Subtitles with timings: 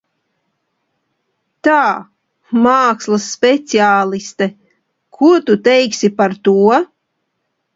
[1.67, 1.75] Tā,
[2.67, 4.49] mākslas speciāliste,
[5.19, 6.57] ko tu teiksi par to?